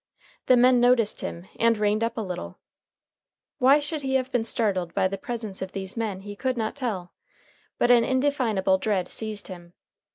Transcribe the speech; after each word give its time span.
The 0.47 0.57
men 0.57 0.79
noticed 0.79 1.21
him 1.21 1.45
and 1.59 1.77
reined 1.77 2.03
up 2.03 2.17
a 2.17 2.21
little. 2.21 2.57
Why 3.59 3.75
he 3.75 3.81
should 3.81 4.01
have 4.01 4.31
been 4.31 4.43
startled 4.43 4.95
by 4.95 5.07
the 5.07 5.15
presence 5.15 5.61
of 5.61 5.73
these 5.73 5.95
men 5.95 6.21
he 6.21 6.35
could 6.35 6.57
not 6.57 6.75
tell, 6.75 7.13
but 7.77 7.91
an 7.91 8.03
indefinable 8.03 8.79
dread 8.79 9.07
seized 9.07 9.47
him. 9.47 9.73